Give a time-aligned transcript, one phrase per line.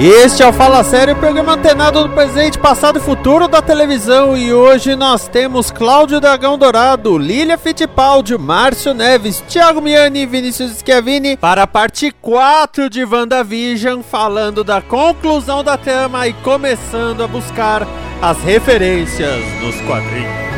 [0.00, 4.36] Este é o Fala Sério, programa antenado do presente, passado e futuro da televisão.
[4.36, 10.78] E hoje nós temos Cláudio Dragão Dourado, Lília Fittipaldi, Márcio Neves, Thiago Miani e Vinícius
[10.78, 17.26] Schiavini para a parte 4 de WandaVision, falando da conclusão da trama e começando a
[17.26, 17.84] buscar
[18.22, 20.48] as referências nos quadrinhos.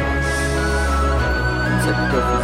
[1.66, 2.39] Não sei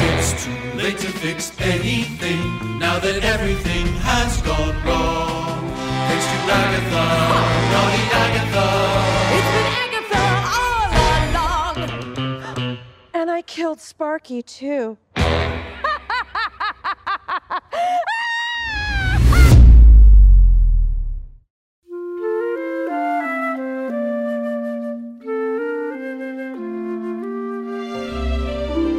[0.00, 2.44] It's too late to fix anything
[2.78, 5.58] now that everything has gone wrong.
[6.08, 7.06] Thanks to Agatha,
[7.72, 8.66] naughty Agatha.
[9.36, 10.24] It's been Agatha
[10.58, 12.78] all along.
[13.18, 14.77] And I killed Sparky too.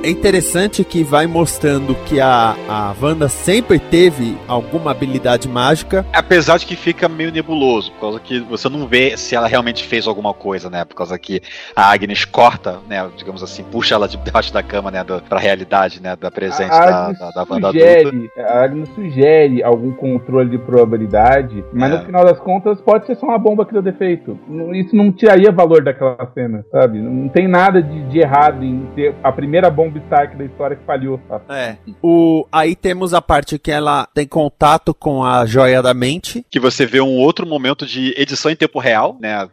[0.02, 6.06] É interessante que vai mostrando que a, a Wanda sempre teve alguma habilidade mágica.
[6.14, 9.84] Apesar de que fica meio nebuloso, por causa que você não vê se ela realmente
[9.86, 10.86] fez alguma coisa, né?
[10.86, 11.42] Por causa que
[11.76, 13.10] a Agnes corta, né?
[13.18, 15.04] Digamos assim, puxa ela de debaixo da cama, né?
[15.04, 16.16] Do, pra realidade, né?
[16.16, 17.88] Da presente A da, da, da Wanda adulta.
[18.02, 21.98] sugere, a Agnes sugere algum controle de probabilidade, mas É.
[21.98, 24.40] no final das contas pode ser só uma bomba que deu defeito.
[24.74, 27.00] Isso não tiraria valor daquela cena, sabe?
[27.00, 30.84] Não tem nada de, de errado em ter a primeira bomba Stark da história que
[30.86, 31.20] falhou.
[31.28, 31.44] sabe?
[31.50, 31.78] É.
[32.02, 36.46] O, aí temos a parte que ela tem contato com a joia da mente.
[36.50, 39.48] Que você vê um outro momento de edição em tempo real, né?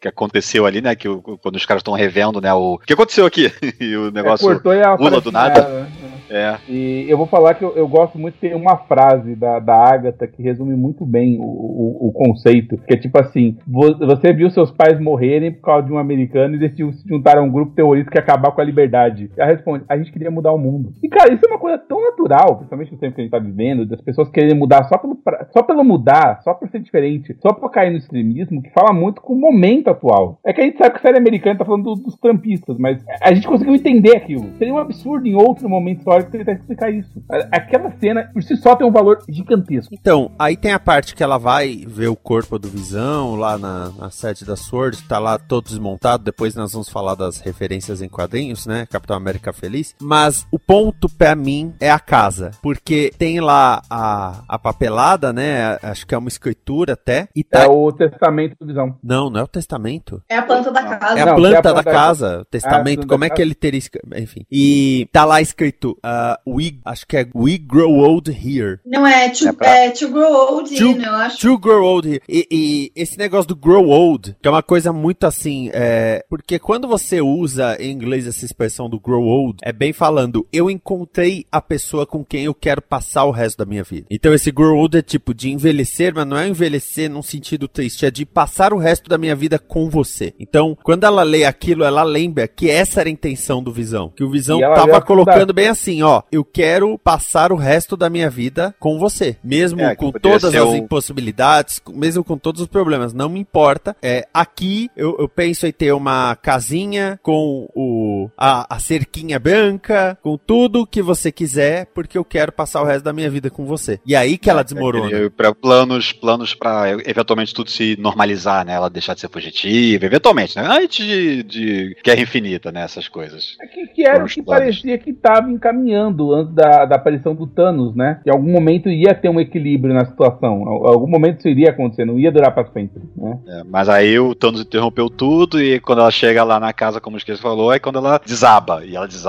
[0.00, 0.94] Que, aconteceu ali, né?
[0.94, 1.08] Que
[1.42, 2.52] quando os caras estão revendo, né?
[2.54, 3.52] O, que aconteceu aqui?
[3.80, 5.62] e o negócio É, cortou e pula do nada.
[5.68, 5.86] né?
[6.28, 6.56] É.
[6.68, 10.26] E eu vou falar que eu, eu gosto muito, tem uma frase da, da Agatha
[10.26, 14.50] que resume muito bem o, o, o conceito, que é tipo assim, vo- você viu
[14.50, 17.76] seus pais morrerem por causa de um americano e decidiu se juntar a um grupo
[17.76, 19.30] terrorista que ia acabar com a liberdade.
[19.36, 19.52] Ela
[19.88, 20.92] a gente queria mudar o mundo.
[21.02, 23.38] E cara, isso é uma coisa tão natural, principalmente no tempo que a gente tá
[23.38, 27.36] vivendo, das pessoas quererem mudar só pelo, pra- só pelo mudar, só por ser diferente,
[27.40, 30.38] só por cair no extremismo, que fala muito com o momento atual.
[30.44, 33.02] É que a gente sabe que a série americana tá falando do- dos trampistas, mas
[33.20, 34.50] a gente conseguiu entender aquilo.
[34.58, 37.22] Seria um absurdo em outro momento histórico tentar explicar isso.
[37.50, 39.94] Aquela cena, por si só, tem um valor gigantesco.
[39.94, 43.90] Então, aí tem a parte que ela vai ver o corpo do Visão lá na,
[43.98, 46.24] na sede da Sword, tá lá todo desmontado.
[46.24, 48.86] Depois nós vamos falar das referências em quadrinhos, né?
[48.90, 49.94] Capitão América Feliz.
[50.00, 55.78] Mas o ponto pra mim é a casa, porque tem lá a, a papelada, né?
[55.82, 57.28] Acho que é uma escritura até.
[57.34, 57.64] E tá.
[57.64, 58.96] É o testamento do Visão.
[59.02, 60.22] Não, não é o testamento.
[60.28, 61.18] É a planta da casa.
[61.18, 63.30] É a Não, planta é a da planta da- casa, o testamento, planta como é
[63.30, 64.06] que ele teria escrito?
[64.16, 64.44] Enfim.
[64.50, 68.78] E tá lá escrito, ah, we, acho que é We Grow Old Here.
[68.84, 71.38] Não é to, É pra- é to grow old, To- in, eu acho.
[71.38, 72.22] To grow old here.
[72.28, 76.58] E, e esse negócio do grow old, que é uma coisa muito assim, é, porque
[76.58, 81.44] quando você usa em inglês essa expressão do grow old, é bem falando, eu encontrei
[81.50, 84.06] a pessoa com quem eu quero passar o resto da minha vida.
[84.10, 88.06] Então esse grow old é tipo de envelhecer, mas não é envelhecer num sentido triste,
[88.06, 90.34] é de passar o resto da minha vida com você.
[90.38, 94.24] Então, quando ela lê aquilo, ela lembra que essa era a intenção do Visão, que
[94.24, 98.74] o Visão tava colocando bem assim, ó, eu quero passar o resto da minha vida
[98.78, 103.28] com você, mesmo É, com todas as o- impossibilidades, mesmo com todos os problemas, não
[103.28, 103.96] me importa.
[104.02, 110.18] É, aqui eu, eu penso em ter uma casinha com o a, a cerquinha branca,
[110.22, 113.64] com tudo que você quiser, porque eu quero passar o resto da minha vida com
[113.64, 114.00] você.
[114.06, 115.10] E aí que ela desmorona.
[115.10, 118.74] E pra planos, planos para eventualmente tudo se normalizar, né?
[118.74, 120.66] Ela deixar de ser fugitiva, eventualmente, né?
[120.66, 122.82] Antes de, de Guerra Infinita, né?
[122.82, 123.56] Essas coisas.
[123.60, 124.64] É que, que era o que planos.
[124.64, 128.20] parecia que estava encaminhando antes da, da aparição do Thanos, né?
[128.26, 130.62] Em algum momento ia ter um equilíbrio na situação.
[130.62, 133.38] Em algum momento isso iria acontecer, não ia durar pra sempre, né?
[133.46, 137.16] É, mas aí o Thanos interrompeu tudo e quando ela chega lá na casa, como
[137.16, 138.84] o Esqueci falou, é quando ela desaba.
[138.84, 139.25] E ela desaba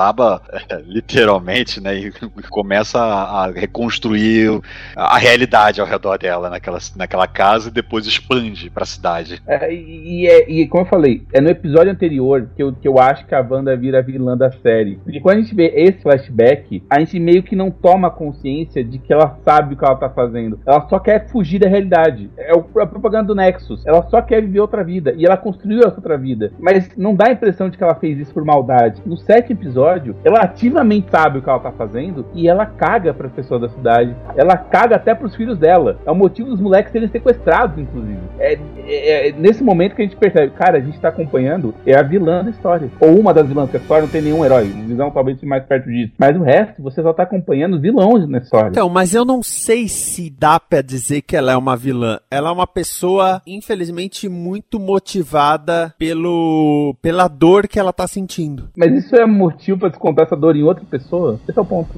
[0.70, 1.96] é, literalmente, né?
[1.96, 2.12] E
[2.50, 4.60] começa a, a reconstruir
[4.96, 9.42] a realidade ao redor dela naquela, naquela casa e depois expande pra cidade.
[9.48, 12.88] É, e, e é- e como eu falei, é no episódio anterior que eu, que
[12.88, 14.96] eu acho que a Wanda vira a vilã da série.
[15.04, 18.98] Porque quando a gente vê esse flashback, a gente meio que não toma consciência de
[19.00, 20.60] que ela sabe o que ela tá fazendo.
[20.66, 22.30] Ela só quer fugir da realidade.
[22.38, 23.86] É o- a propaganda do Nexus.
[23.86, 25.14] Ela só quer viver outra vida.
[25.18, 26.52] E ela construiu essa outra vida.
[26.60, 29.02] Mas não dá a impressão de que ela fez isso por maldade.
[29.06, 29.87] No sétimo episódio,
[30.24, 34.16] ela ativamente sabe o que ela tá fazendo e ela caga para pessoas da cidade.
[34.36, 35.98] Ela caga até pros filhos dela.
[36.06, 38.19] É o motivo dos moleques serem sequestrados, inclusive.
[38.39, 38.54] É,
[38.88, 42.04] é- é nesse momento que a gente percebe, cara, a gente tá acompanhando é a
[42.04, 42.89] vilã da história.
[43.00, 44.66] Ou uma das vilãs, porque a história não tem nenhum herói.
[44.68, 46.13] O vilão talvez seja mais perto disso.
[46.18, 48.69] Mas o resto, você só tá acompanhando os vilões na história.
[48.69, 52.19] Então, mas eu não sei se dá pra dizer que ela é uma vilã.
[52.30, 58.69] Ela é uma pessoa, infelizmente, muito motivada pelo pela dor que ela tá sentindo.
[58.78, 61.40] Mas isso é motivo pra descontar essa dor em outra pessoa?
[61.48, 61.96] Esse é o ponto.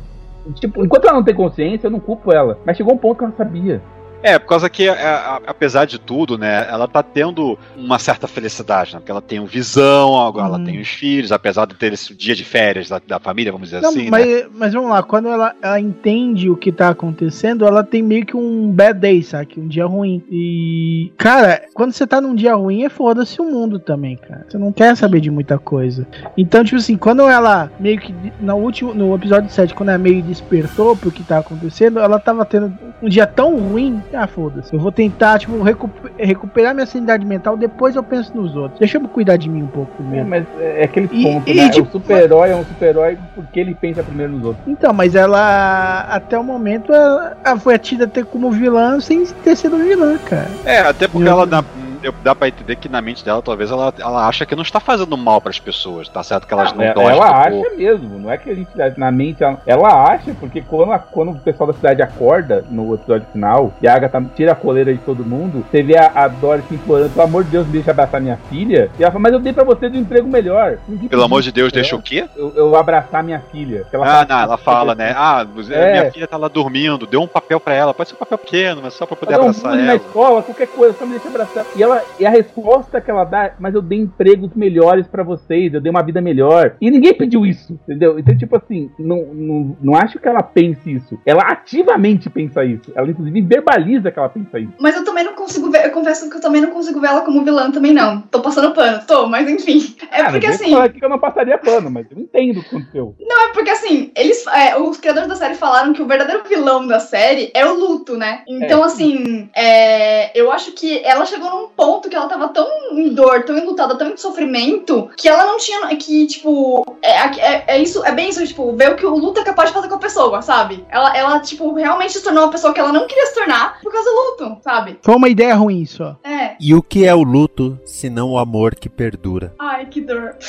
[0.56, 2.58] Tipo, enquanto ela não tem consciência, eu não culpo ela.
[2.66, 3.82] Mas chegou um ponto que ela sabia.
[4.22, 8.28] É, por causa que, a- a- apesar de tudo, né, ela tá tendo uma certa
[8.28, 9.00] felicidade, né?
[9.00, 12.36] Porque ela tem o visão, agora ela tem os filhos, apesar de ter esse dia
[12.36, 14.46] de férias da, da família, vamos dizer Não, assim, mas, né?
[14.54, 18.36] mas vamos lá, quando ela, ela entende o que tá acontecendo, ela tem meio que
[18.36, 19.54] um bad day, sabe?
[19.58, 20.22] Um dia ruim.
[20.30, 24.46] E, cara, quando você tá num dia ruim, é foda-se o mundo também, cara.
[24.50, 26.06] Você não quer saber de muita coisa.
[26.38, 30.22] Então, tipo assim, quando ela meio que, no último, no episódio 7, quando ela meio
[30.22, 34.74] despertou pro que tá acontecendo, ela tava tendo um dia tão ruim, ah, foda-se.
[34.74, 38.80] Eu vou tentar, tipo, recu- recuperar minha sanidade mental, depois eu penso nos outros.
[38.80, 40.28] Deixa eu cuidar de mim um pouco É, primeiro.
[40.28, 41.70] mas é aquele E- ponto, e, né?
[41.70, 44.64] tipo, o super-herói é um super-herói porque ele pensa primeiro nos outros.
[44.68, 49.56] Então, mas ela, até o momento, ela, ela foi tida até como vilã sem ter
[49.56, 50.48] sido vilã, cara.
[50.66, 51.64] É, até porque Eu- ela dá,
[52.04, 54.80] eu- dá pra entender que na mente dela, talvez, ela, ela acha que não está
[54.80, 57.78] fazendo mal pras pessoas, tá certo que elas não ela gostam ela do acha corpo.
[57.78, 61.32] mesmo, não é que a gente na mente ela, ela acha, porque quando, a- quando
[61.32, 65.00] o pessoal da cidade acorda no episódio final e a Agatha tira a coleira de
[65.00, 68.22] todo mundo, você vê a, a Dorothy implorando, pelo amor de Deus, me deixa abraçar
[68.22, 68.90] minha filha.
[68.98, 70.78] E ela fala, mas eu dei pra você um emprego melhor.
[70.88, 72.00] Ninguém Pelo amor de Deus, isso, deixa né?
[72.00, 72.26] o quê?
[72.36, 73.86] eu, eu abraçar minha filha.
[73.94, 75.14] Ah, fala- não, ela fala, né?
[75.16, 75.92] Ah, É.
[76.02, 78.82] minha filha tá lá dormindo, deu um papel pra ela, pode ser um papel pequeno,
[78.84, 80.02] mas só pra poder Ela dá um abraçar bullying na ela.
[80.02, 81.66] escola, qualquer coisa, só me deixa abraçar.
[81.76, 81.89] E, ela,
[82.20, 85.90] e a resposta que ela dá, mas eu dei empregos melhores pra vocês, eu dei
[85.90, 86.76] uma vida melhor.
[86.82, 88.20] E ninguém pediu isso, entendeu?
[88.20, 91.20] Então, tipo assim, não, não, não acho que ela pense isso.
[91.26, 92.92] Ela ativamente pensa isso.
[92.96, 94.74] Ela, inclusive, verbaliza que ela pensa isso.
[94.80, 97.22] Mas eu também não consigo ver, eu confesso que eu também não consigo ver ela
[97.22, 98.22] como vilã também, não.
[98.22, 99.96] Tô passando pano, tô, mas enfim.
[100.12, 100.72] É Cara, porque eu assim.
[100.72, 103.16] falar aqui que eu não passaria pano, mas eu entendo o que aconteceu.
[103.20, 104.46] Não, é porque assim, eles.
[104.48, 108.18] é, os criadores da série falaram que o verdadeiro vilão da série é o luto,
[108.18, 108.44] né?
[108.48, 108.86] Então, É.
[108.86, 113.44] assim, é, eu acho que ela chegou num ponto que ela tava tão em dor,
[113.44, 115.88] tão enlutada, tão em sofrimento, que ela não tinha.
[115.96, 119.40] Que, tipo, é, é, é isso, é bem isso, tipo, ver o que o luto
[119.40, 120.86] é capaz de fazer com a pessoa, sabe?
[120.90, 123.92] Ela, ela, tipo, realmente se tornou uma pessoa que ela não queria se tornar por
[123.92, 125.00] causa do luto, sabe?
[125.02, 126.18] Foi uma ideia ruim só.
[126.24, 126.56] É.
[126.60, 129.54] E o que é o luto, se não o amor que perdura?
[129.58, 130.36] Ai, que dor.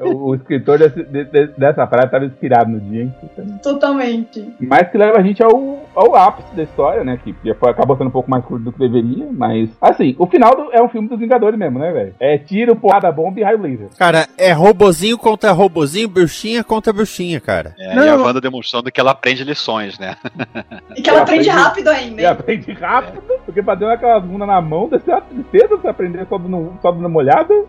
[0.00, 3.14] O, o escritor desse- de- de- dessa frase estava inspirado no dia, hein?
[3.62, 4.52] Totalmente.
[4.60, 7.18] Mas que leva a gente ao, ao ápice da história, né?
[7.22, 9.68] Que acabou sendo um pouco mais curto do que deveria, mas.
[9.80, 12.14] Assim, o final do- é um filme dos Vingadores mesmo, né, velho?
[12.20, 13.88] É tiro, porrada, bomba e raio laser.
[13.98, 17.74] Cara, é robozinho contra robozinho, bruxinha contra bruxinha, cara.
[17.78, 20.16] É, Não, e a Wanda demonstrando que ela aprende lições, né?
[20.96, 22.20] E que ela aprende aprendi- rápido ainda.
[22.20, 22.30] E hein?
[22.30, 26.26] aprende rápido, porque pra dar aquelas bundas na mão, deve ser uma tristeza você aprender
[26.28, 27.64] só dando, só dando uma olhada.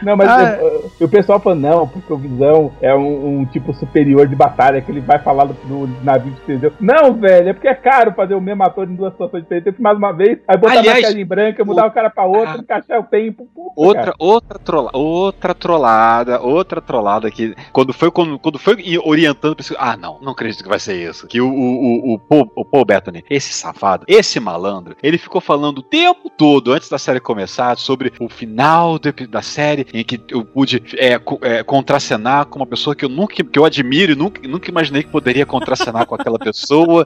[0.00, 3.44] Não, mas Ah, é, é, o pessoal fala, não, porque o Visão é um, um
[3.46, 6.72] tipo superior de batalha, que ele vai falar do, do navio que você deu.
[6.80, 9.66] Não, velho, é porque é caro fazer o mesmo ator em duas situações diferentes.
[9.76, 12.58] Eu mais uma vez, aí botar Aliás, maquiagem branca, mudar o cara pra outra, Ah.
[12.58, 13.48] encaixar o tempo.
[13.52, 14.14] Puta, Outra, cara.
[14.20, 19.96] outra, trola, outra trollada, outra trollada que quando foi quando, quando foi orientando, pensei, ah,
[19.96, 21.26] não, não acredito que vai ser isso.
[21.26, 25.40] Que o, o, o, o, Paul, o Paul Bettany, esse safado, esse malandro, ele ficou
[25.40, 30.04] falando o tempo todo antes da série começar sobre o final do da série em
[30.04, 33.64] que eu pude é, co- é, contracenar com uma pessoa que eu nunca que eu
[33.64, 37.04] admiro e nunca, nunca imaginei que poderia contracenar com aquela pessoa.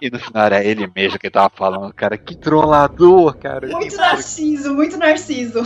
[0.00, 3.66] E no final era ele mesmo que tava falando, cara, que trollador, cara.
[3.68, 5.62] Muito narciso, muito narciso.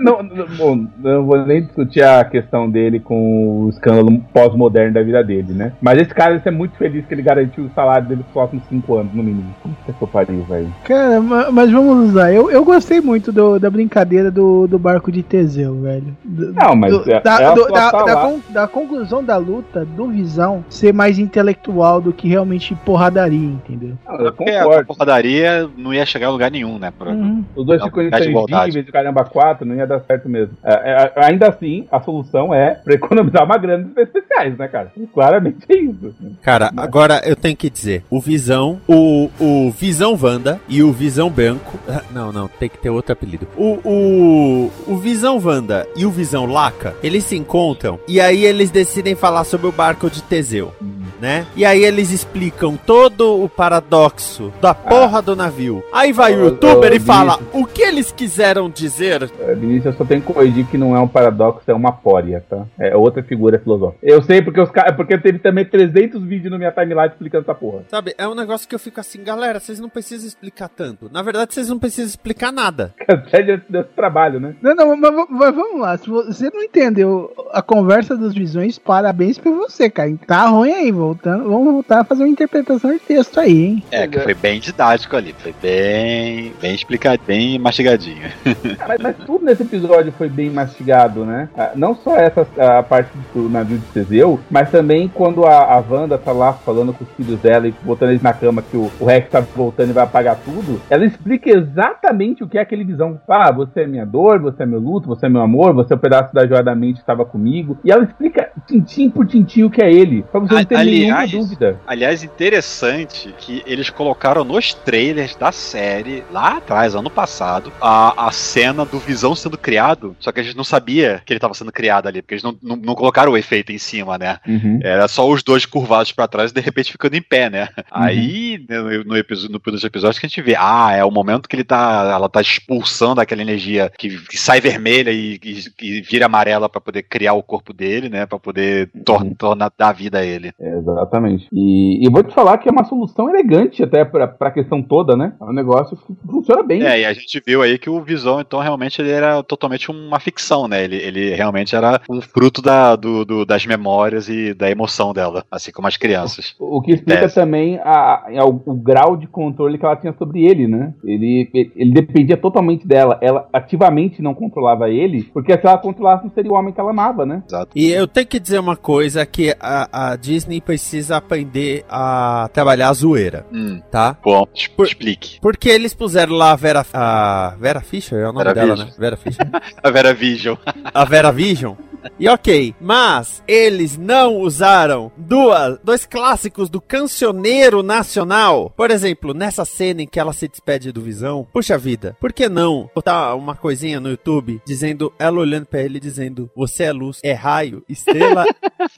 [0.00, 5.02] Não, não, bom, não vou nem discutir a questão dele com o escândalo pós-moderno da
[5.02, 5.72] vida dele, né?
[5.80, 8.64] Mas esse cara ele é muito feliz que ele garantiu o salário dele nos próximos
[8.68, 9.54] cinco anos, no mínimo.
[9.62, 10.72] Como que eu pariu, velho?
[10.84, 12.32] Cara, ma- mas vamos lá.
[12.32, 16.16] Eu, eu gostei muito do- da brincadeira do, do barco de Teseu, velho.
[16.24, 19.84] Do- Não, mas do- é- da, do- só da- da con- da conclusão da luta
[19.84, 23.94] do Visão ser mais intelectual do que realmente porradaria, entendeu?
[24.06, 24.86] Não, eu Porque a concordo.
[24.86, 26.92] porradaria não ia chegar a lugar nenhum, né?
[26.96, 27.44] Pra- Uhum.
[27.56, 30.54] Os dois Não, ficam de intangíveis e caramba, quatro, não ia dar certo mesmo.
[30.64, 34.92] É, é, ainda assim, a solução é pra economizar uma grana dos especiais, né, cara?
[35.12, 36.14] Claramente é isso.
[36.42, 41.30] Cara, agora eu tenho que dizer, o Visão, o, o Visão Wanda e o Visão
[41.30, 41.78] Branco.
[41.88, 43.46] ah, Não, não, tem que ter outro apelido.
[43.56, 48.70] O, o, o Visão Wanda e o Visão Laca, eles se encontram e aí eles
[48.70, 50.72] decidem falar sobre o barco de Teseu.
[51.20, 51.46] Né?
[51.56, 55.82] E aí eles explicam todo o paradoxo da porra do navio.
[55.92, 57.62] Aí vai o youtuber ô, e fala Vinícius.
[57.62, 59.30] o que eles quiseram dizer.
[59.40, 62.44] É, Vinícius, eu só tenho que corrigir que não é um paradoxo, é uma pória,
[62.48, 62.64] tá?
[62.78, 63.98] É outra figura filosófica.
[64.02, 64.94] Eu sei porque os caras.
[64.96, 67.84] Porque teve também 300 vídeos na minha timeline explicando essa porra.
[67.88, 71.10] Sabe, é um negócio que eu fico assim, galera, vocês não precisam explicar tanto.
[71.10, 72.92] Na verdade, vocês não precisam explicar nada.
[73.08, 74.54] Até desse trabalho, né?
[74.62, 75.96] Não, não, mas, mas- vamos lá.
[75.96, 80.12] Se você não entendeu a conversa das visões, parabéns pra você, cara.
[80.26, 81.44] Tá ruim aí, voltando.
[81.44, 83.82] Vamos voltar a fazer uma interpretação de texto aí, hein?
[83.90, 88.22] É, que foi bem didático ali, foi bem, bem explicado, bem mastigadinho.
[88.88, 91.48] Mas, mas tudo nesse episódio foi bem mastigado, né?
[91.56, 95.78] Ah, Não só essa a parte do navio de Teseu, mas também quando a, a
[95.88, 98.90] Wanda tá lá falando com os filhos dela e botando eles na cama que o,
[99.00, 102.84] o Rex tá voltando e vai apagar tudo, ela explica exatamente o que é aquele
[102.84, 103.20] visão.
[103.28, 105.96] Ah, você é minha dor, você é meu luto, você é meu amor, você é
[105.96, 107.78] o pedaço da joia da mente que estava comigo.
[107.84, 110.90] E ela explica tintim por tintim o que é ele, pra você não A- ter
[110.90, 111.80] nenhuma aliás, dúvida.
[111.86, 118.32] Aliás, interessante que eles colocaram nos trailers da série, lá atrás, ano passado, a, a
[118.32, 121.72] cena do Visão sendo criado, só que a gente não sabia que ele estava sendo
[121.72, 124.38] criado ali, porque eles não, não, não colocaram o efeito em cima, né?
[124.46, 124.80] Uhum.
[124.82, 127.68] Era só os dois curvados pra trás e de repente ficando em pé, né?
[127.90, 131.10] Aí, né, no, no, episódio, no primeiro episódio, que a gente vê, ah, é o
[131.10, 135.72] momento que ele tá, ela tá expulsando aquela energia que, que sai vermelha e, e-
[135.80, 138.26] e vira amarela pra poder criar o corpo dele, né?
[138.26, 140.52] Pra poder tor tornar, dar vida a ele.
[140.78, 141.48] Exatamente.
[141.52, 145.16] E, e vou te falar que é uma solução elegante até pra, pra questão toda,
[145.16, 145.34] né?
[145.40, 146.82] É um negócio que funciona bem.
[146.82, 150.18] É, e a gente viu aí que o Visão, então, realmente ele era totalmente uma
[150.18, 150.82] ficção, né?
[150.84, 155.44] Ele, ele realmente era um fruto da, do, do- das memórias e da emoção dela,
[155.50, 156.54] assim como as crianças.
[156.58, 157.34] O que explica Deve.
[157.34, 160.94] também a- a- o, o grau de controle que ela tinha sobre ele, né?
[161.04, 163.18] Ele, ele, ele dependia totalmente dela.
[163.20, 166.90] Ela ativamente não controlava ele, porque se ela controlasse, não seria o homem que ela
[166.90, 167.42] amava, né?
[167.46, 167.70] Exato.
[167.74, 172.88] E eu tenho que dizer uma coisa que a, a Disney precisa aprender a trabalhar
[172.88, 174.16] a zoeira, Hum, tá?
[174.24, 175.38] bom, Por- explique.
[175.40, 178.88] Porque eles puseram lá a Vera, a Vera Fischer, é o nome Vera dela, Vision.
[178.88, 178.94] né?
[178.98, 179.48] Vera Fischer.
[179.82, 180.56] A Vera Vision.
[180.94, 181.74] a Vera Vision.
[182.18, 188.72] E ok, mas eles não usaram duas, dois clássicos do cancioneiro nacional.
[188.76, 192.48] Por exemplo, nessa cena em que ela se despede do Visão, puxa vida, por que
[192.48, 197.20] não botar uma coisinha no YouTube dizendo, ela olhando pra ele dizendo, você é luz,
[197.22, 198.44] é raio, estrela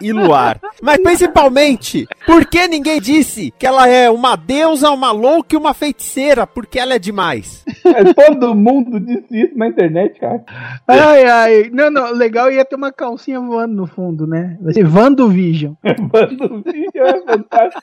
[0.00, 0.60] e luar.
[0.82, 5.74] Mas principalmente, por que ninguém disse que ela é uma deusa, uma louca e uma
[5.74, 6.46] feiticeira?
[6.46, 7.64] Porque ela é demais.
[7.84, 10.42] É, todo mundo disse isso na internet, cara.
[10.86, 11.70] Ai, ai.
[11.72, 14.56] Não, não, legal ia ter uma calcinha voando no fundo, né?
[14.60, 15.74] Vai ser Vando Vision.
[15.84, 17.82] Manda um vídeo, é fantástico.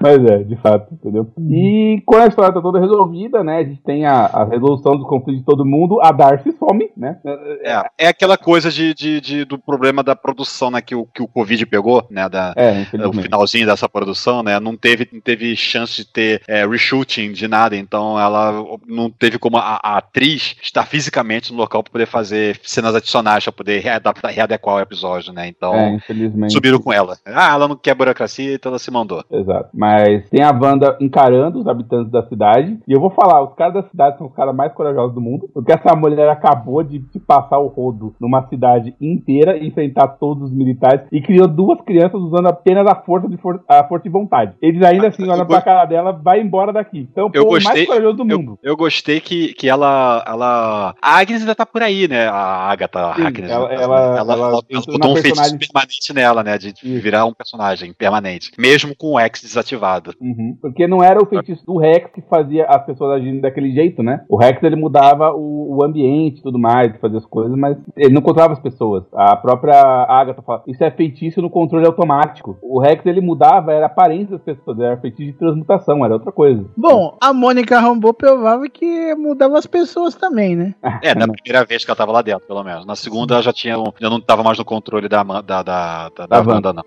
[0.00, 1.30] Mas é, de fato, entendeu?
[1.50, 3.58] E quando a história tá toda resolvida, né?
[3.58, 7.18] A gente tem a, a resolução do conflito de todo mundo, a Darcy some, né?
[7.64, 10.80] É, é aquela coisa de, de- de- do problema da produção, né?
[10.80, 12.28] Que o, que o Covid pegou, né?
[12.28, 13.22] Da, É, o infelizmente.
[13.22, 14.58] finalzinho dessa produção, né?
[14.58, 19.38] Não teve, não teve chance de ter é, reshooting de nada, então ela não teve
[19.38, 23.80] como a, a atriz estar fisicamente no local para poder fazer cenas adicionais para poder
[23.80, 25.48] readaptar, readequar o episódio, né?
[25.48, 26.52] Então É, infelizmente.
[26.52, 27.16] subiram com ela.
[27.24, 29.24] Ah, ela não quer burocracia, então ela se mandou.
[29.30, 29.68] Exato.
[29.74, 32.78] Mas tem a Wanda encarando os habitantes da cidade.
[32.86, 35.48] E eu vou falar, os caras da cidade são os caras mais corajosos do mundo.
[35.54, 40.44] Porque essa mulher acabou de, de passar o rodo numa cidade inteira e enfrentar todos
[40.50, 41.02] os militares.
[41.10, 44.52] E criou duas crianças usando apenas a força de, for- a força de vontade.
[44.60, 47.06] Eles ainda assim olham pra cara dela ela vai embora daqui.
[47.12, 48.58] Então, Eu pô, o gostei- mais corajoso do Eu, mundo.
[48.60, 50.94] eu gostei que, que ela, ela.
[51.22, 52.26] A Agnes ainda tá por aí, né?
[52.28, 53.50] A Agatha Sim, Agnes.
[53.50, 56.58] ela- ela- ela, ela ela botou um feitiço personagem- permanente nela, né?
[56.58, 57.02] De Isso.
[57.02, 58.50] virar um personagem permanente.
[58.58, 60.12] Mesmo com o X desativado.
[60.20, 60.56] Uhum.
[60.60, 64.22] Porque não era o feitiço do Rex que fazia as pessoas agirem daquele jeito, né?
[64.28, 68.12] O Rex ele mudava o, o ambiente e tudo mais, fazia as coisas, mas ele
[68.14, 69.04] não controlava as pessoas.
[69.14, 69.74] A própria
[70.08, 72.58] Agatha fala: Isso é feitiço no controle automático.
[72.62, 76.32] O Rex ele mudava, era a aparência das pessoas, era feitiço de transmutação, era outra
[76.32, 76.64] coisa.
[76.76, 80.74] Bom, a Mônica Rambeau provava que mudava as pessoas também, né?
[81.02, 82.84] É, na primeira vez que ela tava lá dentro, pelo menos.
[82.86, 83.78] Na segunda ela já tinha.
[83.78, 86.84] um- Já não tava mais no controle da, da, da, da, da Da Wanda, não.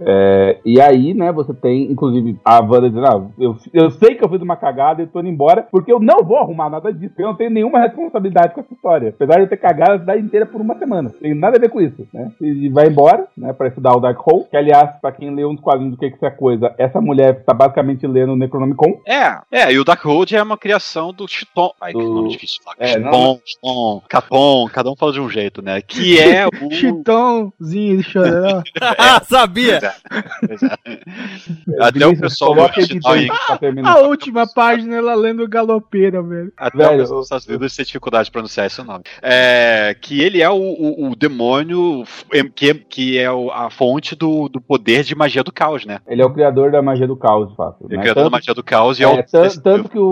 [0.00, 4.24] É, e aí, né, você tem, inclusive, a Wanda dizendo, ah, eu, eu sei que
[4.24, 7.14] eu fiz uma cagada e tô indo embora, porque eu não vou arrumar nada disso,
[7.18, 9.08] eu não tenho nenhuma responsabilidade com essa história.
[9.10, 11.10] Apesar de eu ter cagado a cidade inteira por uma semana.
[11.20, 12.30] Tem nada a ver com isso, né?
[12.40, 15.60] E vai embora, né, pra estudar o Dark Hole, que aliás, pra quem leu uns
[15.60, 19.00] quadrinhos do que que isso é coisa, essa mulher tá basicamente lendo o Necronomicon.
[19.06, 21.72] É, é, e o Darkhold é uma criação do Chiton.
[21.80, 22.76] Ai, que Do- nome difícil de falar.
[22.78, 25.80] É, Chiton, Chiton, Capon, cada um fala de um jeito, né?
[25.80, 26.70] Que é o.
[26.72, 28.62] Chitãozinho de chorando.
[28.98, 29.80] Ah, sabia!
[30.46, 31.84] Pois é.
[31.84, 33.28] Até o pessoal do Coloca Chiton aí.
[33.84, 36.52] A última página ela lendo galopeira, velho.
[36.56, 39.04] Até Velho, o pessoal dos Estados Unidos tem dificuldade de pronunciar esse nome.
[39.22, 42.04] É, que ele é o, o- o demônio
[42.54, 45.98] que, que é a fonte do, do poder de magia do caos, né?
[46.06, 47.84] Ele é o criador da magia do caos, de fato.
[47.84, 48.00] Ele é né?
[48.00, 49.24] o criador da Tanto- magia do caos e é, É, o.
[49.26, 50.04] tan- tanto que o,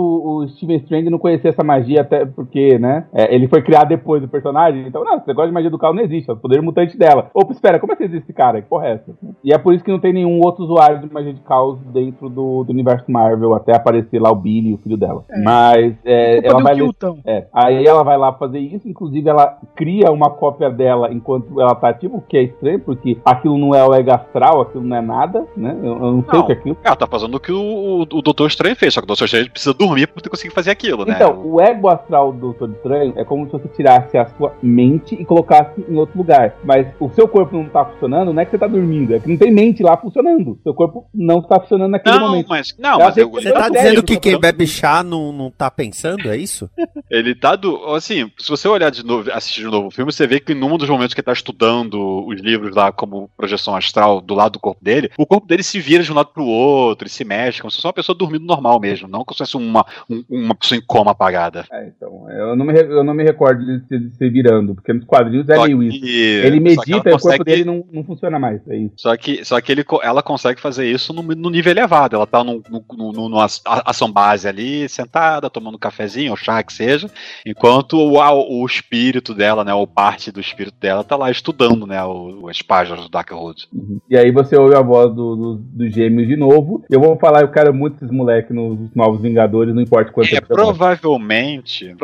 [0.45, 3.07] o Steven Strange não conhecia essa magia, até porque, né?
[3.19, 5.97] É, ele foi criado depois do personagem, então, não, esse negócio de magia do caos
[5.97, 7.31] não existe, é o poder mutante dela.
[7.35, 8.63] Opa, espera, como é que existe esse cara?
[8.63, 9.13] Que porra é essa?
[9.43, 12.29] E é por isso que não tem nenhum outro usuário de magia de caos dentro
[12.29, 15.25] do, do universo Marvel, até aparecer lá o Billy, o filho dela.
[15.43, 17.19] Mas é, Culpa ela vai ler Kilton.
[17.27, 21.75] é, aí ela vai lá fazer isso, inclusive ela cria uma cópia dela enquanto ela
[21.75, 24.97] tá ativa, o que é estranho, porque aquilo não é o ego astral, aquilo não
[24.97, 25.77] é nada, né?
[25.83, 26.41] Eu, eu não sei Não.
[26.41, 26.77] o que é aquilo.
[26.85, 29.25] Ela tá fazendo o que o, o, o Doutor Estranho fez, só que o Doutor
[29.25, 31.15] Estranho precisa dormir pra ter conseguir fazer aquilo, né?
[31.15, 35.15] Então, o ego astral do Doutor Estranho é como se você tirasse a sua mente
[35.15, 36.55] e colocasse em outro lugar.
[36.65, 39.29] Mas o seu corpo não tá funcionando, não é que você tá dormindo, é que
[39.29, 40.59] não tem mente lá funcionando.
[40.63, 42.49] Seu corpo não tá funcionando naquele não, momento.
[42.49, 42.75] mas.
[42.79, 46.31] Não, Ela mas eu, Você tá dizendo que quem bebe chá não, não tá pensando,
[46.31, 46.69] é isso?
[47.11, 47.95] Ele tá do.
[47.95, 50.77] Assim, se você olhar de novo, assistir de novo o filme, você vê que num
[50.77, 54.61] dos momentos que ele tá estudando os livros lá como projeção astral do lado do
[54.61, 57.61] corpo dele, o corpo dele se vira de um lado pro outro, ele se mexe,
[57.61, 60.55] como se fosse uma pessoa dormindo normal mesmo, não como se fosse uma, um- uma
[60.55, 61.65] pessoa em coma apagada.
[61.73, 64.93] É, então, eu não me, eu não me recordo de se, de se virando, porque
[64.93, 66.05] nos quadrinhos é Só meio isso.
[66.05, 68.95] Ele medita e o corpo dele não, não funciona mais, é isso.
[68.97, 72.17] Só que, só que ele, ela consegue fazer isso no, no nível elevado.
[72.17, 76.63] Ela tá num, num- num- numa ação base ali, sentada, tomando um cafezinho, ou chá
[76.63, 77.09] que seja,
[77.47, 81.87] enquanto o, a- o espírito dela, né, ou parte do espírito dela, tá lá estudando,
[81.87, 83.69] né, o, as páginas do Darkhold.
[84.11, 86.85] E aí você ouve a voz do, do, do gêmeos de novo.
[86.91, 90.41] Eu vou falar, eu quero muito esses moleques nos Novos Vingadores, não importa quanto É,
[90.41, 90.47] tempo.
[90.53, 90.67] eu gosto.
[90.79, 91.95] provavelmente,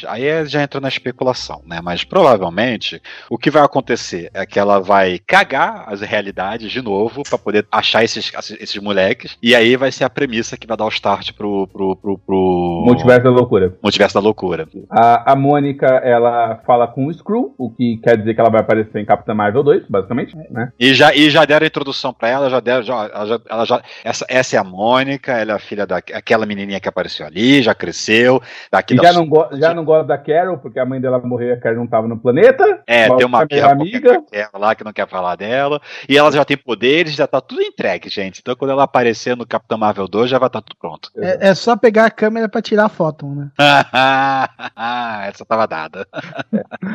[0.00, 1.80] provavelmente, aí é- já entra na especulação, né?
[1.82, 7.22] Mas provavelmente o que vai acontecer é que ela vai cagar as realidades de novo
[7.28, 10.84] pra poder achar esses, esses moleques, e aí vai ser a premissa que vai dar
[10.84, 13.74] o start pro, pro, pro, pro Multiverso da loucura.
[13.82, 14.68] Multiverso da loucura.
[14.90, 18.60] A, a Mônica, ela fala com o Screw, o que quer dizer que ela vai
[18.60, 20.72] aparecer em Capitã Marvel 2, basicamente, né?
[20.78, 23.64] E já, e já deram a introdução pra ela, já deram, já, ela já, ela
[23.64, 27.62] já- essa, essa é a Mônica, ela é a filha daquela menininha que apareceu ali,
[27.62, 31.00] já cresceu, daqui E da já não, já não gosta da Carol, porque a mãe
[31.00, 32.82] dela morreu e a Carol não tava no planeta.
[32.86, 33.70] É, tem uma amiga.
[33.70, 34.22] amiga
[34.52, 35.80] lá que não quer falar dela.
[36.08, 38.40] E ela já tem poderes, já tá tudo entregue, gente.
[38.40, 41.10] Então quando ela aparecer no Capitão Marvel 2, já vai estar tudo pronto.
[41.16, 43.50] É, é só pegar a câmera pra tirar a foto, né?
[45.28, 46.06] Essa tava dada.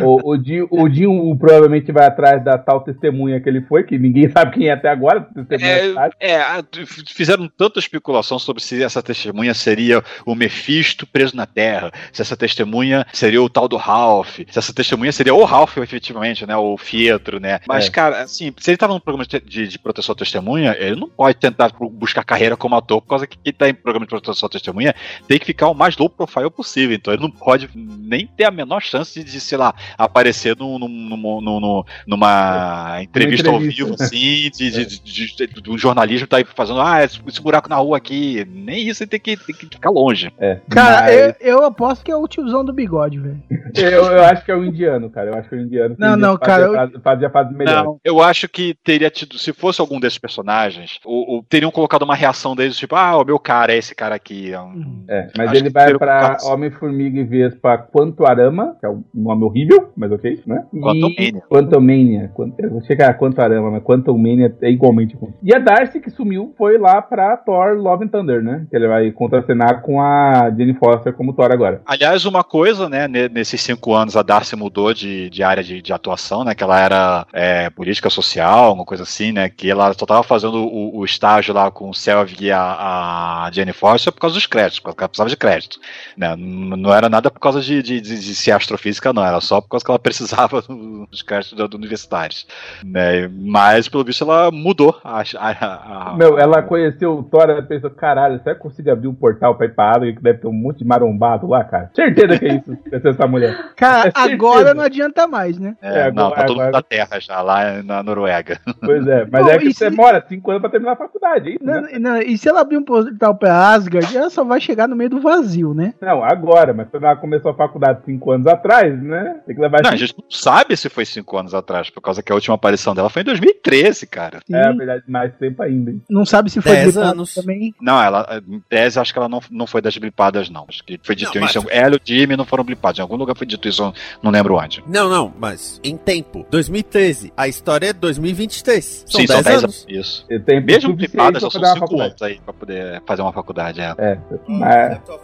[0.01, 3.97] O, o, Dinho, o Dinho provavelmente vai atrás da tal testemunha que ele foi, que
[3.97, 5.21] ninguém sabe quem é até agora.
[5.47, 6.15] testemunha sabe.
[6.19, 11.45] É, é, f- fizeram tanta especulação sobre se essa testemunha seria o Mephisto preso na
[11.45, 12.80] Terra, se essa testemunha
[13.13, 16.55] seria o tal do Ralph, se essa testemunha seria o Ralph, efetivamente, né?
[16.55, 17.59] O Fietro, né?
[17.67, 17.89] Mas, É.
[17.89, 21.09] cara, assim, se ele tava num programa de, de- de proteção à testemunha, ele não
[21.09, 24.09] pode tentar bu- buscar carreira como ator, por causa que quem tá em programa de
[24.09, 24.93] proteção à testemunha
[25.27, 26.95] tem que ficar o mais low profile possível.
[26.95, 30.87] Então ele não pode nem ter a menor chance de, sei lá, aparecer num, num-
[30.87, 33.83] num- num- num- numa entrevista, ao entrevista.
[33.85, 37.69] vivo, assim, de, de, de, de- do jornalismo tá aí fazendo, ah, esse, esse buraco
[37.69, 38.45] na rua aqui.
[38.49, 40.31] Nem isso ele tem que, tem que ficar longe.
[40.39, 43.41] É, Cara, mas eu, eu aposto que é o tiozão do bigode, velho.
[43.75, 45.31] Eu, eu acho que é o indiano, cara.
[45.31, 45.95] Eu acho que é o indiano.
[45.95, 47.83] que Não, não, fazia, cara, eu- Fazia, fazia fase melhor.
[47.85, 52.03] Não, eu acho que teria tido, se fosse algum desses personagens, o, o- teriam colocado
[52.03, 54.51] uma reação deles, tipo, ah, o meu cara é esse cara aqui.
[54.53, 56.45] é um- É, mas Acho ele vai pra contato.
[56.47, 60.65] Homem-Formiga e Vespa Quantuarama, que é um nome horrível, mas ok, né?
[60.71, 61.41] Quantumania.
[61.49, 62.31] Quantumania.
[62.33, 65.33] Quant- Eu vou chegar a Quantuarama, mas Quantumania é igualmente ruim.
[65.43, 68.65] E a Darcy, que sumiu, foi lá pra Thor Love and Thunder, né?
[68.69, 71.81] Que ele vai contracenar com a Jane Foster como Thor agora.
[71.85, 73.29] Aliás, uma coisa, né, ne-
[73.61, 77.25] cinco anos a Darcy mudou de, de área de, de atuação, né, que ela era
[77.33, 81.53] é, política social, uma coisa assim, né, que ela só tava fazendo o, o estágio
[81.53, 85.07] lá com o Selvig e a, a Jenny Foster por causa dos créditos, porque ela
[85.09, 85.79] precisava de crédito,
[86.17, 89.61] né, não era nada por causa de, de, de, de ser astrofísica, não, era só
[89.61, 90.61] por causa que ela precisava
[91.09, 92.45] dos créditos do universitários,
[92.83, 97.61] né, mas pelo visto ela mudou a, a, a- Meu, ela conheceu o Thor, ela
[97.61, 100.47] pensou, caralho, será que consigo abrir um portal pra ir pra água que deve ter
[100.47, 101.91] um monte de marombado lá, cara?
[101.95, 103.50] Certeza que é isso, essa mulher.
[103.75, 104.33] Cara, É certeza.
[104.33, 105.75] agora não adianta mais, né?
[105.81, 108.59] é, é, não, agora- tá todo mundo da Terra já, lá na Noruega.
[108.79, 111.57] Pois é, mas Não, é que você se- demora cinco anos pra terminar a faculdade,
[111.61, 111.99] é Não, né?
[111.99, 115.09] não, e se ela abrir um portal pra Asgard, ela só vai chegar no meio
[115.09, 115.93] do vazio, né?
[116.01, 119.39] Não, agora, mas quando ela começou a faculdade cinco anos atrás, né?
[119.45, 122.21] Tem que levar Não, a gente não sabe se foi cinco anos atrás, por causa
[122.21, 124.39] que a última aparição dela foi em 2013, cara.
[124.45, 124.55] Sim.
[124.55, 125.91] É, verdade, mais tempo ainda.
[125.91, 126.01] hein?
[126.09, 127.33] Não sabe se foi Dez anos.
[127.33, 127.73] também.
[127.81, 130.65] Não, ela, em tese, acho que ela não, não foi das blipadas, não.
[130.67, 132.99] Acho que foi dito Não, mas- Ela e o Jimmy não foram blipados.
[132.99, 134.83] Em algum lugar foi dito isso, não lembro onde.
[134.87, 136.45] Não, não, mas em tempo.
[136.51, 137.33] 2013.
[137.35, 139.05] A história é 2023.
[139.07, 139.63] São Sim, 10 são 10 anos.
[139.63, 139.85] anos.
[139.89, 140.27] Isso.
[140.45, 140.95] Tenho Mesmo
[141.39, 142.09] só são fazer uma 5 faculdade.
[142.11, 143.81] anos aí pra poder fazer uma faculdade.
[143.81, 143.95] É.
[143.97, 144.59] É, Hum,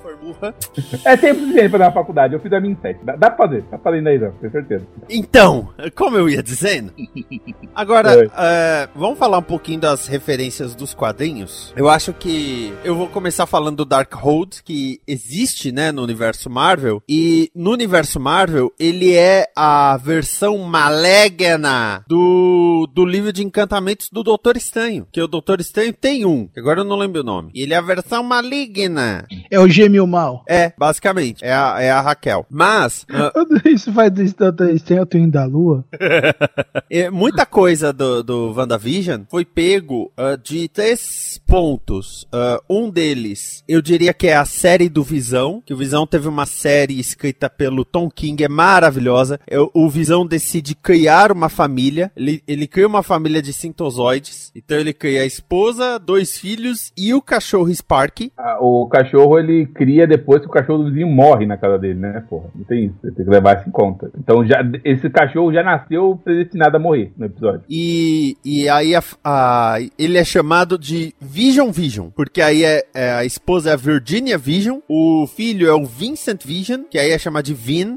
[0.02, 0.56] formula.
[1.06, 2.34] é tempo suficiente pra fazer uma faculdade.
[2.34, 3.00] Eu fiz a minha em sete.
[3.04, 4.88] Dá, dá pra fazer, dá pra fazer em 10 anos, tenho certeza.
[5.10, 6.92] Então, como eu ia dizendo.
[7.76, 11.74] Agora, é, vamos falar um pouquinho das referências dos quadrinhos.
[11.76, 17.02] Eu acho que eu vou começar falando do Darkhold, que existe, né, no universo Marvel.
[17.08, 24.24] E no universo Marvel, ele é a versão maligna do, do livro de encantamentos do
[24.24, 25.08] Doutor Estranho.
[25.12, 27.52] Que o Doutor Estranho tem um, agora eu não lembro o nome.
[27.54, 29.26] E ele é a versão maligna.
[29.50, 30.44] É o gêmeo mal.
[30.48, 31.44] É, basicamente.
[31.44, 32.46] É a, é a Raquel.
[32.50, 33.32] Mas, ah,
[33.66, 35.86] Isso faz do Doutor Estranho o Twin da Lua.
[36.90, 42.26] É, muita coisa do, do WandaVision foi pego ah, de três pontos.
[42.32, 46.28] Ah, um deles, eu diria que é a série do Visão, que o Visão teve
[46.28, 49.40] uma série escrita pelo Tom King, é maravilhosa.
[49.74, 54.94] O Visão decide criar uma família, ele, ele cria uma família de sintozoides, então ele
[54.94, 58.32] cria a esposa, dois filhos e o cachorro Sparky.
[58.38, 62.00] Ah, O cachorro ele cria depois que o cachorro do vizinho morre na casa dele,
[62.00, 62.50] né, porra?
[62.56, 64.12] Não tem isso, tem que levar isso em conta.
[64.18, 67.62] Então já, esse cachorro já nasceu predestinado a morrer no episódio.
[67.70, 73.12] E, e aí a, a- ele é chamado de Vision Vision, porque aí é, é
[73.12, 77.18] a esposa é a Virginia Vision, o filho é o Vincent Vision, que aí é
[77.18, 77.54] chamado de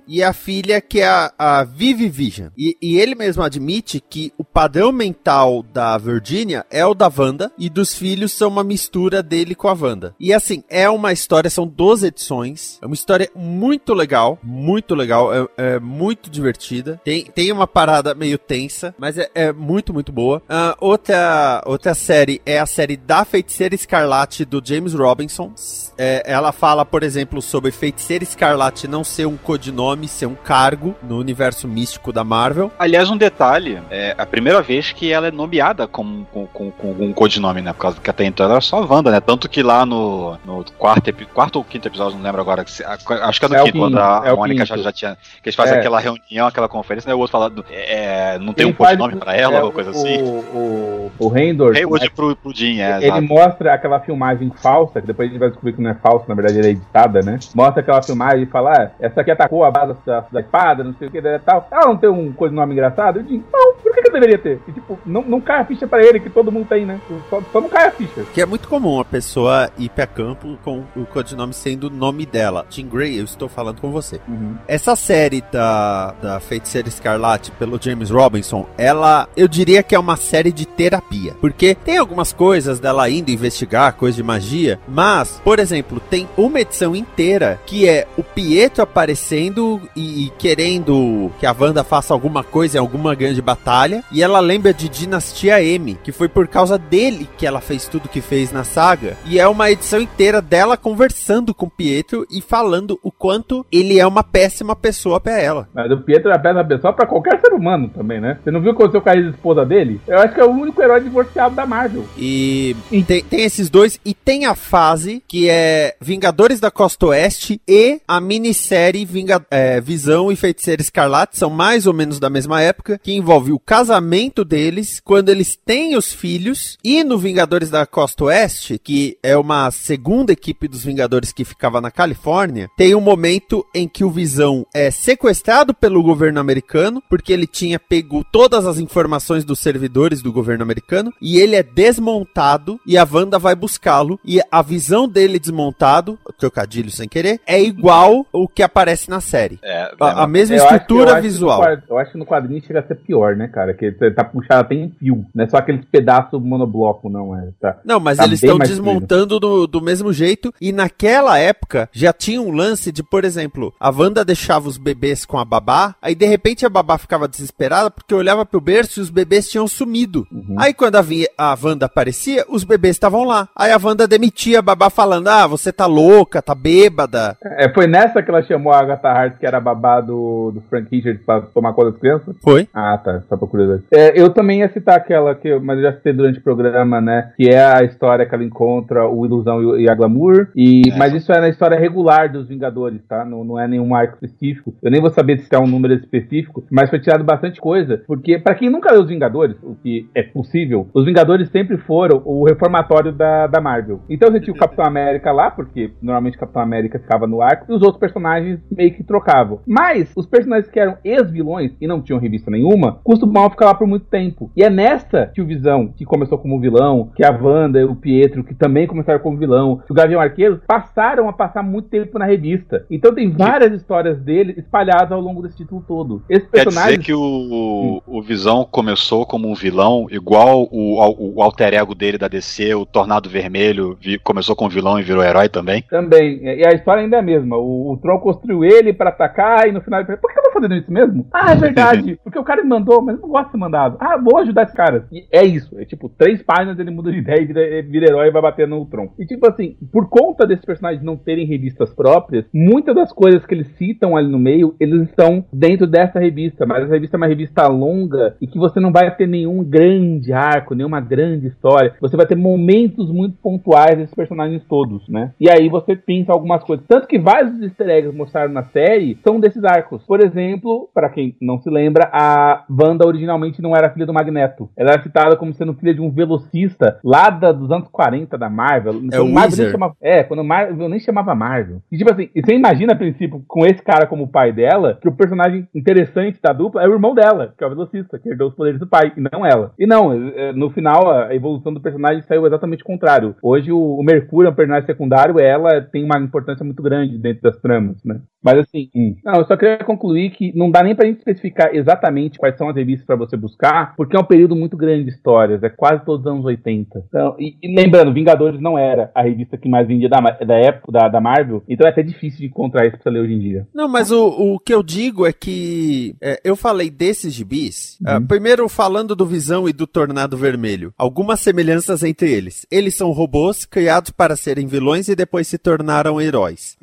[0.06, 2.48] E a filha que é a, a Vivi Vision.
[2.56, 7.52] E, e ele mesmo admite que o padrão mental da Virginia é o da Wanda,
[7.58, 10.14] e dos filhos são uma mistura dele com a Wanda.
[10.18, 15.32] E assim, é uma história, são 12 edições, é uma história muito legal, muito legal,
[15.34, 17.00] é, é muito divertida.
[17.04, 20.42] Tem, tem uma parada meio tensa, mas é, é muito, muito boa.
[20.48, 25.52] Ah, outra, outra série é a série da Feiticeira Escarlate do James Robinson.
[25.96, 29.69] É, ela fala, por exemplo, sobre Feiticeira Escarlate não ser um codinome,
[30.06, 32.70] ser um cargo no universo místico da Marvel.
[32.78, 36.90] Aliás, um detalhe: é a primeira vez que ela é nomeada com, com, com, com
[36.92, 37.72] um codinome, né?
[37.72, 39.20] Por causa que até então ela era só a Wanda, né?
[39.20, 42.62] Tanto que lá no, no quarto, quarto ou quinto episódio, não lembro agora.
[42.62, 45.16] Acho que é no É o quinto, quando a, é Mônica já, já tinha.
[45.42, 45.78] Que eles fazem É.
[45.78, 47.14] aquela reunião, aquela conferência, né?
[47.14, 49.90] O outro fala, é, não tem Quem um codinome faz- pra ela, é, ou coisa
[49.90, 50.22] o, assim.
[50.22, 53.22] O, o, o Rendor, Hayward pro, pro Jean, é, ele exato.
[53.22, 56.34] mostra aquela filmagem falsa, que depois a gente vai descobrir que não é falsa, na
[56.34, 57.38] verdade ela é editada, né?
[57.54, 60.94] Mostra aquela filmagem e fala, ah, essa aqui atacou a base da, da espada, não
[60.94, 61.66] sei o que, tal.
[61.70, 63.18] Ela não tem um coisa nome engraçado?
[63.18, 63.74] Eu digo, não,
[64.10, 64.60] deveria ter?
[64.66, 67.00] E, tipo, não, não cai a ficha pra ele, que todo mundo tem, né?
[67.28, 68.24] Só, só não cai a ficha.
[68.34, 72.26] Que é muito comum a pessoa ir pra campo com o codinome sendo o nome
[72.26, 72.66] dela.
[72.70, 74.20] Jean Grey, eu estou falando com você.
[74.66, 80.16] Essa série da, da Feiticeira Escarlate pelo James Robinson, ela, eu diria que é uma
[80.16, 81.34] série de terapia.
[81.40, 86.60] Porque tem algumas coisas dela indo investigar, coisa de magia, mas, por exemplo, tem uma
[86.60, 92.42] edição inteira que é o Pietro aparecendo e, e querendo que a Wanda faça alguma
[92.42, 96.78] coisa em alguma grande batalha, e ela lembra de Dinastia M, que foi por causa
[96.78, 100.76] dele que ela fez tudo que fez na saga, e é uma edição inteira dela
[100.76, 105.68] conversando com Pietro e falando o quanto ele é uma péssima pessoa pra ela.
[105.74, 108.38] Mas o Pietro é a péssima pessoa pra qualquer ser humano também, né?
[108.42, 110.00] Você não viu o que aconteceu com a ex-esposa dele?
[110.06, 112.04] Eu acho que é o único herói divorciado da Marvel.
[112.16, 117.60] E tem, tem esses dois, e tem a fase que é Vingadores da Costa Oeste
[117.66, 122.60] e a minissérie Vinga, é, Visão e Feiticeira Escarlate, são mais ou menos da mesma
[122.60, 123.58] época, que envolve o
[123.90, 129.36] casamento deles, quando eles têm os filhos, e no Vingadores da Costa Oeste, que é
[129.36, 134.10] uma segunda equipe dos Vingadores que ficava na Califórnia, tem um momento em que o
[134.10, 140.22] Visão é sequestrado pelo governo americano, porque ele tinha pego todas as informações dos servidores
[140.22, 145.08] do governo americano, e ele é desmontado, e a Wanda vai buscá-lo, e a visão
[145.08, 149.58] dele desmontado, trocadilho sem querer, é igual o que aparece na série.
[149.64, 151.60] É, A, a mesma Eu estrutura eu acho no visual.
[151.60, 153.74] quad- eu acho que no quadrinho chega a ser pior, né, cara?
[153.80, 155.24] Que você tá puxado até em fio.
[155.34, 157.48] Não é só aqueles pedaços monobloco, não é?
[157.58, 157.78] Tá.
[157.82, 160.52] Não, mas Tá eles estão desmontando do, do mesmo jeito.
[160.60, 165.24] E naquela época já tinha um lance de, por exemplo, a Wanda deixava os bebês
[165.24, 169.02] com a babá, aí de repente a babá ficava desesperada porque olhava pro berço e
[169.02, 170.26] os bebês tinham sumido.
[170.30, 170.56] Uhum.
[170.58, 171.04] Aí quando a,
[171.38, 173.48] a Wanda aparecia, os bebês estavam lá.
[173.56, 177.38] Aí a Wanda demitia a babá falando: Ah, você tá louca, tá bêbada.
[177.42, 180.88] É, foi nessa que ela chamou a Agatha Hart, que era babá do, do Frank
[180.94, 182.36] Richards, pra tomar conta das crianças?
[182.42, 182.68] Foi.
[182.74, 183.22] Ah, tá.
[183.28, 183.46] Só pra
[183.92, 187.00] É, eu também ia citar aquela, que eu- mas eu já citei durante o programa,
[187.00, 187.32] né?
[187.36, 190.48] Que é a história que ela encontra o Ilusão e, a Glamour.
[190.56, 190.96] E, É.
[190.98, 193.24] Mas isso é na história regular dos Vingadores, tá?
[193.24, 194.74] Não, não é nenhum arco específico.
[194.82, 198.02] Eu nem vou saber se é um número específico, mas foi tirado bastante coisa.
[198.06, 202.22] Porque, pra quem nunca leu os Vingadores, o que é possível, os Vingadores sempre foram
[202.24, 204.00] o reformatório da, da Marvel.
[204.08, 207.66] Então você tinha o Capitão América lá, porque normalmente o Capitão América ficava no arco,
[207.68, 209.60] e os outros personagens meio que trocavam.
[209.66, 213.86] Mas os personagens que eram ex-vilões e não tinham revista nenhuma, costumavam ficar lá por
[213.86, 214.50] muito tempo.
[214.56, 218.42] E é nessa que o Visão, que começou como vilão, que a Wanda, o Pietro,
[218.42, 222.24] que também começaram como vilão, que o Gavião Arqueiro, passaram a passar muito tempo na
[222.24, 222.86] revista.
[222.90, 226.22] Então tem várias histórias dele espalhadas ao longo desse título todo.
[226.28, 226.92] Esses Quer personagens.
[226.98, 231.94] dizer que o, o Visão começou como um vilão, igual o, o, o alter ego
[231.94, 235.82] dele da DC, o Tornado Vermelho, vi- começou como vilão e virou herói também?
[235.90, 236.40] Também.
[236.42, 237.56] E a história ainda é a mesma.
[237.58, 240.42] O, o Tron construiu ele pra atacar e no final ele falou, por que eu
[240.44, 241.26] tô fazendo isso mesmo?
[241.40, 242.20] Ah, é verdade.
[242.22, 243.96] Porque o cara me mandou, mas eu não gosto ser mandado.
[244.00, 245.06] Ah, vou ajudar esse cara.
[245.12, 245.78] E é isso.
[245.78, 248.66] É tipo, três páginas ele muda de ideia e vira, vira herói e vai bater
[248.66, 249.12] no Tron.
[249.18, 253.54] E tipo assim, por conta desses personagens não terem revistas próprias, muitas das coisas que
[253.54, 256.66] eles citam ali no meio, eles estão dentro dessa revista.
[256.66, 260.32] Mas essa revista é uma revista longa e que você não vai ter nenhum grande
[260.32, 261.94] arco, nenhuma grande história.
[262.00, 265.32] Você vai ter momentos muito pontuais desses personagens todos, né?
[265.40, 266.86] E aí você pinta algumas coisas.
[266.86, 270.04] Tanto que vários dos easter eggs mostraram na série são desses arcos.
[270.04, 274.68] Por exemplo, pra quem não se lembra, a Wanda originalmente não era filha do Magneto.
[274.76, 278.50] Ela era citada como sendo filha de um velocista lá da, dos anos 40 da
[278.50, 278.94] Marvel.
[279.12, 281.80] É o Marvel chamava, é, quando Marvel nem chamava Marvel.
[281.90, 285.08] E tipo assim, e você imagina a princípio, com esse cara como pai dela, que
[285.08, 288.48] o personagem interessante da dupla é o irmão dela, que é o velocista, que herdou
[288.48, 289.72] os poderes do pai, e não ela.
[289.78, 293.36] E não, é, no final a evolução do personagem saiu exatamente o contrário.
[293.42, 297.42] Hoje o, o Mercúrio é um personagem secundário, ela tem uma importância muito grande dentro
[297.42, 298.20] das tramas, né?
[298.42, 298.90] Mas assim,
[299.24, 302.68] não, eu só queria concluir que não dá nem pra gente especificar exatamente quais são
[302.68, 306.04] as revistas pra você buscar, porque é um período muito grande de histórias, é quase
[306.04, 307.04] todos os anos 80.
[307.08, 310.92] Então, e, e lembrando, Vingadores não era a revista que mais vendia da, da época
[310.92, 313.38] da, da Marvel, então é até difícil de encontrar isso pra você ler hoje em
[313.38, 313.66] dia.
[313.74, 317.98] Não, mas o, o que eu digo é que é, eu falei desses gibis.
[318.00, 318.06] Uhum.
[318.16, 320.92] ah, primeiro, falando do Visão e do Tornado Vermelho.
[320.96, 322.66] Algumas semelhanças entre eles.
[322.70, 326.76] Eles são robôs criados para serem vilões e depois se tornaram heróis.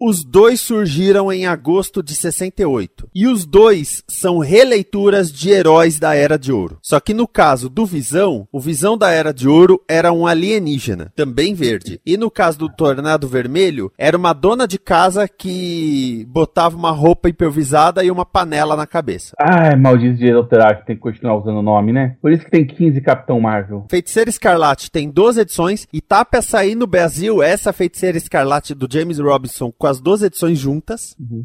[0.00, 0.99] Os dois surgiram
[1.32, 3.08] em agosto de 68.
[3.14, 6.78] E os dois são releituras de heróis da Era de Ouro.
[6.82, 11.12] Só que no caso do Visão, o Visão da Era de Ouro era um alienígena,
[11.16, 12.00] também verde.
[12.04, 17.28] E no caso do Tornado Vermelho, era uma dona de casa que botava uma roupa
[17.28, 19.34] improvisada e uma panela na cabeça.
[19.38, 22.16] Ai, maldito direito autoral que tem que continuar usando o nome, né?
[22.20, 23.86] Por isso que tem 15 Capitão Marvel.
[23.90, 28.88] Feiticeira Escarlate tem 12 edições e tá pra sair no Brasil essa Feiticeira Escarlate do
[28.90, 30.89] James Robinson com as 12 edições juntas.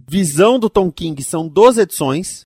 [0.08, 2.45] Visão do Tom King são 12 edições.